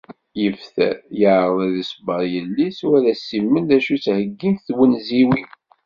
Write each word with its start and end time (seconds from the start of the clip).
Yebter 0.41 0.95
yeεreḍ 1.19 1.57
ad 1.65 1.71
iṣebber 1.81 2.21
yell-is 2.33 2.79
u 2.87 2.89
ad 2.97 3.05
s-imel 3.19 3.67
acu 3.77 3.91
i 3.95 3.97
d-ttheyyint 3.97 4.65
twenziwin. 4.67 5.49